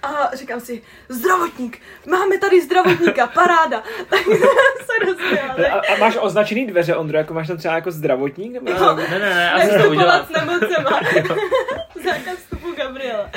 [0.04, 3.84] A říkám si, zdravotník, máme tady zdravotníka, paráda.
[4.10, 5.69] Tak se.
[5.69, 8.54] A, a, máš označený dveře, Ondro, jako máš tam třeba jako zdravotník?
[8.54, 8.95] Nebo No.
[8.95, 10.17] Ne, ne, ne, já jsem to udělala.
[10.17, 10.99] Nevstupovat s nemocema.
[12.06, 13.30] Zákaz vstupu Gabriela.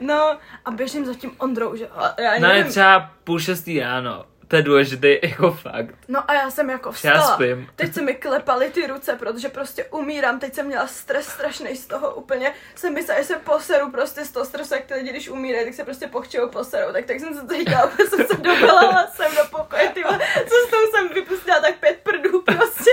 [0.00, 2.70] No a běžím za tím Ondrou, že a já ani No je nevím.
[2.70, 4.24] třeba půl šestý ráno.
[4.48, 5.94] To je důležité, jako fakt.
[6.08, 7.34] No a já jsem jako Já vstala.
[7.34, 7.68] spím.
[7.76, 10.38] Teď se mi klepaly ty ruce, protože prostě umírám.
[10.40, 12.52] Teď jsem měla stres strašný z toho úplně.
[12.74, 15.74] Jsem myslela, že se poseru prostě z toho stresu, jak ty lidi, když umírají, tak
[15.74, 16.92] se prostě pochčou poserou.
[16.92, 20.02] Tak, tak jsem se cítila, úplně jsem se dobalala sem do pokoje, ty.
[20.48, 22.90] Co s tou jsem vypustila tak pět prdů prostě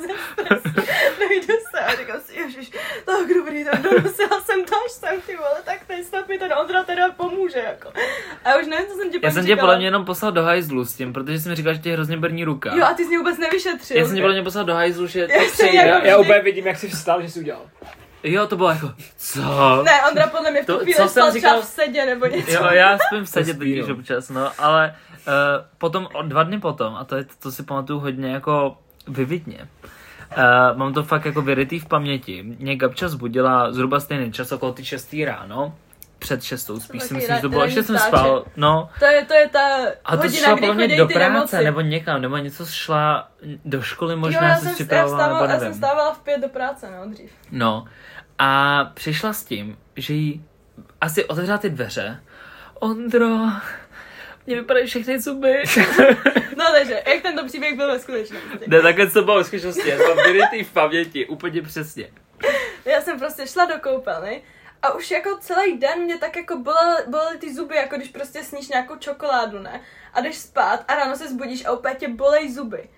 [0.00, 0.88] ze stresu.
[1.18, 2.70] Nejdu se a říkám si, ježiš,
[3.04, 6.52] tak dobrý, tak donosila jsem to až sem, ty vole, tak teď snad mi ten
[6.60, 7.92] Ondra teda pomůže, jako.
[8.44, 8.66] A já už
[9.30, 9.60] jsem Já jsem tě říkala.
[9.62, 12.16] podle mě jenom poslal do hajzlu s tím, protože jsi mi říkal, že tě hrozně
[12.16, 12.74] brní ruka.
[12.76, 13.96] Jo, a ty jsi mě vůbec nevyšetřil.
[13.96, 15.76] Já jsem tě podle mě poslal do hajzlu, že Já to jsem přejde.
[15.78, 17.62] jako- já, já úplně vidím, jak jsi vstal, že jsi udělal.
[18.24, 19.40] Jo, to bylo jako, co?
[19.82, 22.52] Ne, Ondra podle mě v tu To- chvíli spal říkal- v sedě nebo něco.
[22.52, 23.94] Jo, já spím v sedě To totiž no.
[23.94, 24.94] občas, no, ale
[25.26, 25.32] uh,
[25.78, 28.76] potom, o dva dny potom, a to, je, to si pamatuju hodně jako
[29.08, 29.68] vividně,
[30.36, 32.42] uh, mám to fakt jako vyrytý v paměti.
[32.58, 35.74] Mě Gabča zbudila zhruba stejný čas, okolo ty 6 ráno,
[36.22, 38.90] před šestou, spíš si myslím, že to bylo, ještě ranní jsem spal, no.
[38.98, 39.60] To je, to je ta
[40.04, 41.56] A to hodina, šla podle mě do ty práce, nemoci.
[41.64, 43.28] nebo někam, nebo něco šla
[43.64, 45.78] do školy možná, jo, já se jsem, já, připravovala, vstával, nebo já jsem nevím.
[45.78, 47.30] stávala v pět do práce, no, dřív.
[47.50, 47.84] No.
[48.38, 50.44] A přišla s tím, že jí
[51.00, 52.20] asi otevřela ty dveře.
[52.74, 53.36] Ondro,
[54.46, 55.62] mě vypadají všechny zuby.
[56.56, 58.64] No takže, jak tento příběh byl ve skutečnosti?
[58.66, 62.08] ne, takhle to bylo v skutečnosti, já to mám vyrytý v paměti, úplně přesně.
[62.84, 64.42] Já jsem prostě šla do koupelny
[64.82, 68.44] a už jako celý den mě tak jako bolely, bolely ty zuby, jako když prostě
[68.44, 69.80] sníš nějakou čokoládu, ne?
[70.12, 72.88] A jdeš spát a ráno se zbudíš a úplně tě bolej zuby.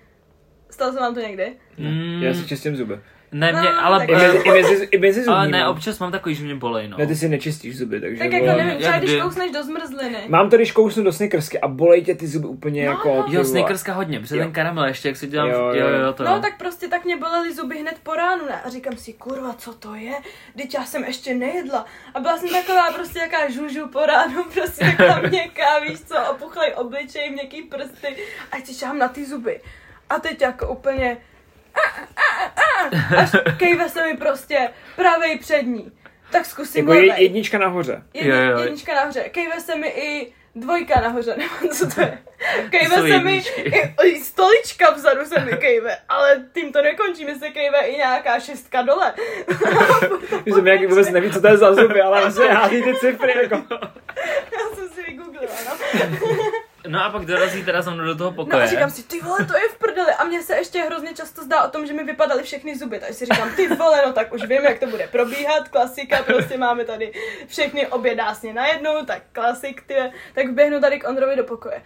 [0.70, 1.56] Stalo se vám to někdy?
[1.78, 3.00] Mm, Já si čistím zuby.
[3.34, 5.58] Ne, mě, No, ale, I mezi, i mezi, i mezi ale zubníma.
[5.64, 6.96] ne, občas mám takový, že mě bolej, no.
[6.98, 8.18] Ne, ty si nečistíš zuby, takže...
[8.24, 9.20] Tak jako nevím, třeba jak když kdy?
[9.20, 10.18] kousneš do zmrzliny.
[10.28, 13.08] Mám to, když kousnu do snickersky a bolej tě ty zuby úplně No, jako...
[13.08, 13.26] no.
[13.28, 14.42] Jo, snickerska hodně, protože Jo.
[14.42, 16.40] ten karamel ještě, jak si dělám, Jo, jo, jo, to No jo.
[16.42, 18.60] tak prostě tak mě bolely zuby hned po ránu, ne?
[18.62, 20.12] A říkám si, kurva, co to je?
[20.56, 21.84] Teď já jsem ještě nejedla.
[22.14, 26.72] A byla jsem taková prostě jaká žužu po ránu, prostě taková měkká, víš co, opuchlej
[26.76, 28.16] obličej, měkký prsty.
[28.52, 29.60] A šám na ty zuby.
[30.10, 31.16] A teď jako úplně...
[33.18, 35.92] Až kejve se mi prostě pravej přední.
[36.30, 37.22] Tak zkusím Jako je, levej.
[37.24, 38.02] jednička nahoře.
[38.14, 38.58] Jedni, Jo, jo.
[38.58, 39.20] jednička nahoře.
[39.20, 42.18] Kejve se mi i dvojka nahoře, nebo co to je.
[42.70, 43.72] Kejve se mi i,
[44.04, 48.40] i stolička vzadu se mi kejve, ale tím to nekončí, mi se kejve i nějaká
[48.40, 49.14] šestka dole.
[50.46, 53.32] Že jsem nějaký vůbec neví, co to je za zuby, ale vlastně hází ty cifry,
[53.42, 53.54] jako...
[54.52, 55.76] Já jsem si vygooglila, no.
[56.88, 58.62] No a pak dorazí teda za mnou do toho No pokoje.
[58.62, 60.12] a říkám si, ty vole, to je v prdeli.
[60.12, 62.98] A mně se ještě hrozně často zdá o tom, že mi vypadaly všechny zuby.
[63.00, 65.68] Takže si říkám, ty vole, no tak už vím, jak to bude probíhat.
[65.68, 67.12] Klasika, prostě máme tady
[67.46, 69.94] všechny obě dásně najednou, tak klasik, ty.
[70.34, 71.82] Tak běhnu tady k Ondrovi do pokoje.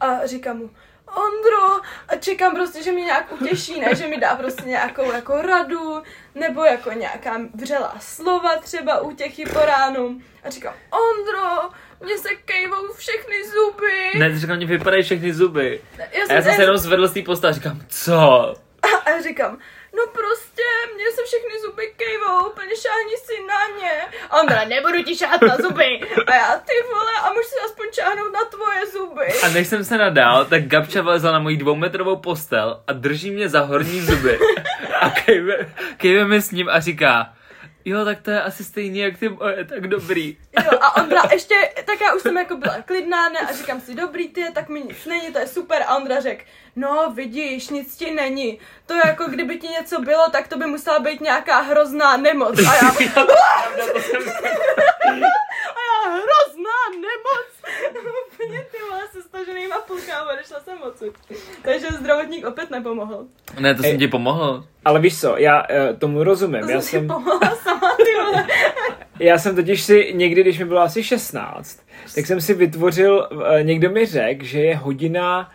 [0.00, 0.70] A říkám mu,
[1.06, 5.42] Ondro, a čekám prostě, že mi nějak utěší, ne, že mi dá prostě nějakou jako
[5.42, 6.02] radu,
[6.34, 10.20] nebo jako nějaká vřelá slova třeba útěchy po ránu.
[10.44, 11.70] A říkám, Ondro,
[12.02, 14.18] mně se kejvou všechny zuby.
[14.18, 15.80] Ne, ty říkám, mě vypadají všechny zuby.
[15.98, 18.54] Já A já jsem se jenom zvedl z té postele a říkám, co?
[18.82, 19.58] A já říkám,
[19.96, 20.62] no prostě,
[20.94, 23.92] mně se všechny zuby kejvou, úplně šáhni si na ně.
[24.30, 26.00] A on teda, nebudu ti šáhat na zuby.
[26.26, 29.26] A já, ty vole, a můžu si aspoň šáhnout na tvoje zuby.
[29.44, 33.48] A než jsem se nadál, tak Gabča vlezla na moji dvoumetrovou postel a drží mě
[33.48, 34.38] za horní zuby.
[35.00, 35.56] A kejve,
[35.96, 37.32] kejve mi s ním a říká,
[37.84, 40.36] jo, tak to je asi stejný jak ty moje, tak dobrý.
[40.64, 43.94] Jo, a Ondra ještě, tak já už jsem jako byla klidná, ne, a říkám si,
[43.94, 45.82] dobrý ty, tak mi nic není, to je super.
[45.86, 46.44] A Ondra řekl,
[46.76, 48.58] no vidíš, nic ti není.
[48.86, 52.58] To je jako kdyby ti něco bylo, tak to by musela být nějaká hrozná nemoc.
[52.58, 52.88] A já,
[55.76, 57.46] a já hrozná nemoc.
[58.46, 61.14] Úplně ty vole se staženýma půlkama, odešla jsem odsud.
[61.62, 63.24] Takže zdravotník opět nepomohl.
[63.60, 63.98] Ne, to jsem Ej.
[63.98, 64.64] ti pomohl.
[64.84, 66.60] Ale víš co, já uh, tomu rozumím.
[66.60, 68.46] To Já jsem si jsem, pomohla sama, ty vole.
[69.18, 71.80] já jsem totiž si někdy, když mi bylo asi 16,
[72.14, 75.50] tak jsem si vytvořil, uh, někdo mi řekl, že je hodina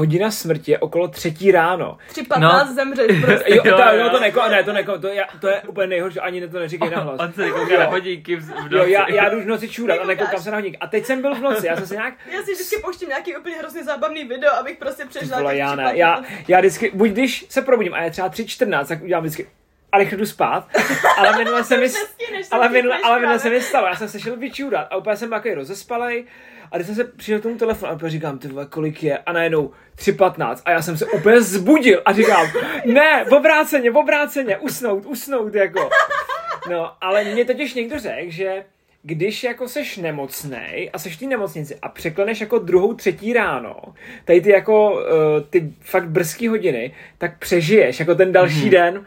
[0.00, 1.98] hodina smrti je okolo třetí ráno.
[2.12, 2.74] 3.15 No.
[2.74, 3.44] zemřeš prostě.
[3.54, 4.10] Jo, Jo, to, jo.
[4.10, 7.20] to neko, ne, to neko, to, je, to je úplně nejhorší, ani to neříkej nahlas.
[7.20, 8.90] On se kouká na hodinky v, v Jo, noci.
[8.92, 10.78] já, já jdu v noci čůrat a nekoukám se na hodinky.
[10.78, 12.14] A teď jsem byl v noci, já jsem se nějak...
[12.32, 15.38] Já si vždycky pouštím nějaký úplně hrozně zábavný video, abych prostě Ty přežila.
[15.38, 15.94] vole, já ne, 3.15.
[15.94, 19.46] já, já vždycky, buď když se probudím a je třeba 3.14, tak udělám vždycky
[19.92, 20.68] a rychle jdu spát,
[21.16, 21.86] ale minule se mi,
[22.50, 25.16] ale to minule, ale minule se mi stalo, já jsem se šel vyčůrat a úplně
[25.16, 26.24] jsem takový rozespalej
[26.72, 29.18] a když jsem se přišel k tomu telefonu a úplně říkám, ty vole, kolik je
[29.18, 32.46] a najednou 3.15 a já jsem se úplně zbudil a říkám,
[32.84, 35.90] ne, v obráceně, v obráceně, usnout, usnout, jako.
[36.70, 38.64] No, ale mě totiž někdo řekl, že
[39.02, 43.76] když jako seš nemocnej a seš v té nemocnici a překleneš jako druhou, třetí ráno,
[44.24, 44.98] tady ty jako uh,
[45.50, 48.70] ty fakt brzký hodiny, tak přežiješ jako ten další Mhm.
[48.70, 49.06] den.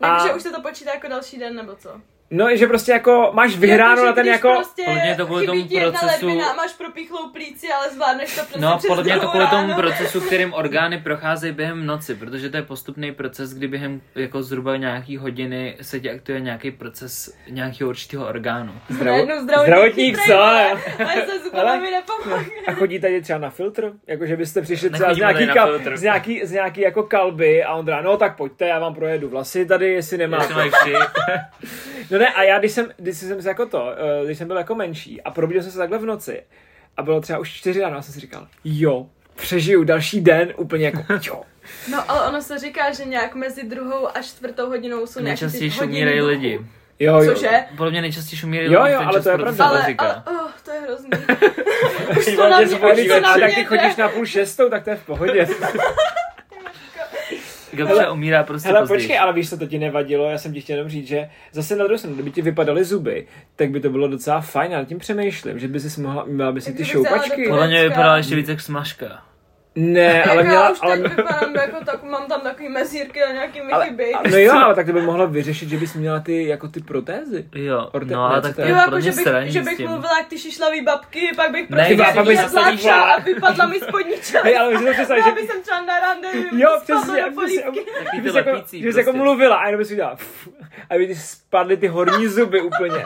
[0.00, 2.00] A, už se to počítá jako další den, nebo co?
[2.30, 4.52] No, že prostě jako máš vyhráno Jakože na ten když jako...
[4.54, 8.60] Prostě Podle mě to kvůli tomu procesu- ledvina, máš propíchlou plíci, ale zvládneš to prostě
[8.60, 9.82] No, přes podle mě je to kvůli tomu ráno.
[9.82, 14.76] procesu, kterým orgány procházejí během noci, protože to je postupný proces, kdy během jako zhruba
[14.76, 18.72] nějaký hodiny se ti aktivuje nějaký proces nějakého určitého orgánu.
[18.88, 20.40] Zdravotník, zdravotník, co?
[20.40, 20.76] Ale
[21.50, 22.40] se.
[22.66, 23.92] A chodí tady třeba na filtr?
[24.06, 27.74] Jako, že byste přišli třeba z nějaký, kal, z, nějaký, z nějaký jako kalby a
[27.74, 30.54] on dá, no tak pojďte, já vám projedu vlasy tady, jestli nemáte.
[32.10, 34.56] No ne, a já když jsem, když jsem se jako to, eh, když jsem byl
[34.56, 36.42] jako menší a probudil jsem se takhle v noci
[36.96, 40.84] a bylo třeba už čtyři ráno a jsem si říkal, jo, přežiju další den úplně
[40.84, 41.42] jako, jo.
[41.90, 45.44] No, ale ono se říká, že nějak mezi druhou a čtvrtou hodinou jsou nějaký ty
[45.44, 46.60] Nejčastěji hodiny umírají lidi.
[46.98, 47.34] Jo, jo.
[47.34, 47.64] Cože?
[47.76, 48.92] Podle mě nejčastěji umírají Jo, lidi.
[48.92, 49.64] jo, ten ale to je pravda.
[49.64, 50.04] Ale, říká.
[50.04, 51.10] ale, oh, to je hrozný.
[52.18, 54.68] Už to na mě, už to na A tak mě ty chodíš na půl šestou,
[54.70, 55.46] tak to je v pohodě.
[57.72, 58.98] Gabče Hele, umírá prostě Hele, později.
[58.98, 60.30] počkej, ale víš, co to ti nevadilo?
[60.30, 63.26] Já jsem ti chtěl jenom říct, že zase na druhou stranu, kdyby ti vypadaly zuby,
[63.56, 66.52] tak by to bylo docela fajn, já nad tím přemýšlím, že by si mohla, měla
[66.52, 67.48] by si ty šoupačky.
[67.48, 69.22] Podle mě vypadala ještě víc jak smažka.
[69.74, 73.32] Ne, ale měla, já už ale, teď vypadám jako tak, mám tam takový mezírky a
[73.32, 74.04] nějaký mi ale, chybí.
[74.30, 77.44] no jo, ale tak to by mohla vyřešit, že bys měla ty, jako ty protézy.
[77.54, 80.28] Jo, Orte- no ale tak to je Jo, jako, že bych, že bych mluvila jak
[80.28, 84.44] ty šišlavý babky, pak bych prostě já ne, bych bych a vypadla mi spodní část.
[84.44, 85.34] Hej, ale to představit, Já že...
[85.34, 87.80] bych jsem třeba na rande, Jo, přesně, do polívky.
[88.22, 89.12] Že jako, že bys jako prostě.
[89.12, 90.16] mluvila a jenom bys udělala
[90.90, 93.04] a by ti spadly ty horní zuby úplně.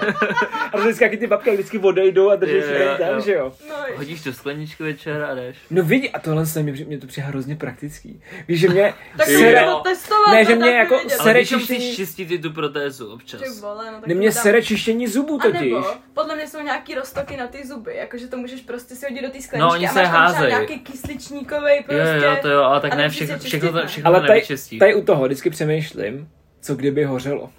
[0.72, 3.20] A to vždycky ty babky vždycky odejdou a drží Jo, si jo, jen tam, jo.
[3.20, 3.53] že jo.
[3.68, 5.57] No, Hodíš do skleničky večer a jdeš.
[5.70, 8.23] No vidí, a tohle se mi, mě to přijde hrozně praktický.
[8.49, 10.33] Víš, že mě tak sere, můžeme to testovat.
[10.33, 11.12] Ne, to že mě tak jako vědět.
[11.19, 13.40] sere- Ale když čištění- musíš čistit i tu protézu občas.
[13.40, 14.43] Ty vole, no tak ne, mě to dám.
[14.43, 15.61] sere čištění zubů A totiž.
[15.61, 19.23] nebo, podle mě jsou nějaký roztoky na ty zuby, jakože to můžeš prostě si hodit
[19.23, 20.49] do té skleničky No, oni a se máš tam třeba házej.
[20.49, 22.19] nějaký kysličníkový prostě.
[22.25, 23.87] Jo, jo, to jo, ale tak a ne, všechno, se všechno, ne?
[23.87, 24.43] všechno Ale to tady,
[24.79, 26.29] tady u toho vždycky přemýšlím,
[26.61, 27.51] co kdyby hořelo.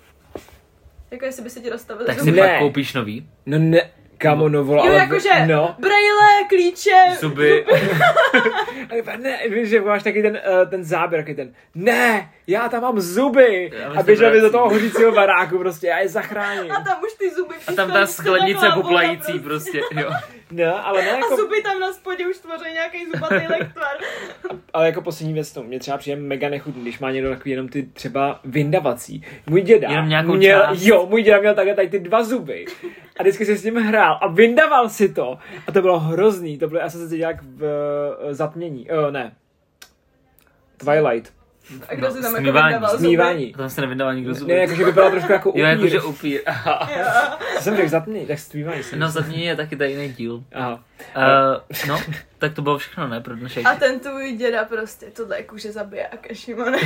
[1.12, 2.32] Jako jestli by se ti dostavili Tak si.
[2.32, 2.38] Ne.
[2.42, 3.28] pak koupíš nový.
[3.46, 3.82] No ne,
[4.18, 4.96] kámo, no vole, Jo, ale...
[4.96, 5.76] jakože No.
[5.80, 7.66] brejle, klíče, Zuby.
[8.92, 12.82] Ale Ne, víš, že máš taky ten, uh, ten záběr, taky ten, ne, já tam
[12.82, 13.72] mám zuby.
[13.80, 16.72] Já A běžel by do toho hořícího baráku, prostě, já je zachráním.
[16.72, 20.10] a tam už ty zuby A tam ta sklenice poplající prostě, jo.
[20.52, 23.98] No, ale ne, A jako, zuby tam na spodě už tvoří nějaký zubatý lektvar.
[24.74, 27.68] ale jako poslední věc, to mě třeba přijde mega nechutný, když má někdo takový jenom
[27.68, 29.24] ty třeba vyndavací.
[29.48, 30.82] Můj děda Jenom nějakou měl, část.
[30.82, 32.66] jo, můj děda měl takhle tady ty dva zuby.
[33.20, 35.38] A vždycky si s tím hrál a vyndaval si to.
[35.68, 39.12] A to bylo hrozný, to bylo, já jsem se cítil jak v uh, zatmění, uh,
[39.12, 39.36] ne,
[40.78, 41.34] Twilight,
[41.90, 42.98] A kdo No, si tam jako smívání, zuby?
[42.98, 43.54] smívání.
[43.56, 44.54] A tam se nevydává nikdo zuby.
[44.54, 45.62] Ne, jakože vypadal trošku jako upír.
[45.64, 46.42] Jo, jakože upír.
[47.58, 48.96] Co jsem řekl, zatmění, tak smívání si.
[48.96, 50.44] No, zatím je taky tady jiný díl.
[50.54, 50.74] Aha.
[50.74, 50.80] Uh,
[51.88, 52.00] no,
[52.38, 53.66] tak to bylo všechno, ne, pro dnešek.
[53.66, 56.78] A ten tvůj děda prostě tohle kůže zabije a Šimone.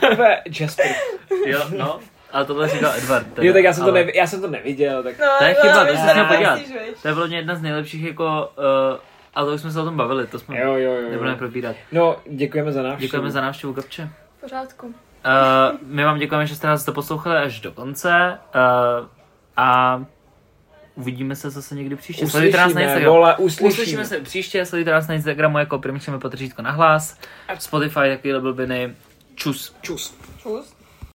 [0.00, 0.86] Tebe, Jasper.
[1.46, 2.00] Jo, no.
[2.32, 3.26] Ale tohle říkal Edward.
[3.34, 5.18] Teda, Jo, tak já jsem, to ale nevi, já jsem to neviděl, tak...
[5.18, 6.58] No, To je no, chyba, to se jsi měl podívat.
[7.02, 8.50] To je bylo jedna z nejlepších jako...
[8.92, 8.98] Uh,
[9.36, 11.10] ale to už jsme se o tom bavili, to jsme Jo, jo, jo.
[11.10, 11.38] nebudeme jo.
[11.38, 11.76] probírat.
[11.92, 13.00] No, děkujeme za návštěvu.
[13.06, 14.08] Děkujeme za návštěvu Gabče.
[14.38, 14.86] V pořádku.
[14.86, 14.92] Uh,
[15.82, 18.38] my vám děkujeme, že jste nás to poslouchali až do konce.
[18.54, 19.06] Uh,
[19.56, 20.00] a
[20.94, 22.26] uvidíme se zase někdy příště.
[22.26, 23.14] Sledujte nás na Uslyšíme, Instagramu.
[23.16, 23.68] vole, uslyšíme.
[23.70, 27.18] Uslyšíme se příště, sledujte nás na Instagramu jako Primčeme potržítko na hlas.
[27.58, 28.94] Spotify, takovýhle blbiny.
[29.34, 29.76] Čus.
[29.82, 30.14] Čus.
[30.42, 30.75] Čus.